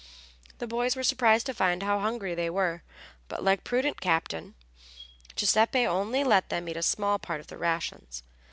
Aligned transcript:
The 0.57 0.65
boys 0.65 0.95
were 0.95 1.03
surprised 1.03 1.45
to 1.45 1.53
find 1.53 1.83
how 1.83 1.99
hungry 1.99 2.33
they 2.33 2.49
were, 2.49 2.81
but 3.27 3.43
like 3.43 3.59
a 3.59 3.61
prudent 3.61 4.01
captain 4.01 4.55
Giuseppe 5.35 5.81
would 5.85 5.93
only 5.93 6.23
let 6.23 6.49
them 6.49 6.67
eat 6.69 6.77
a 6.77 6.81
small 6.81 7.19
part 7.19 7.39
of 7.39 7.45
the 7.45 7.57
rations. 7.59 8.23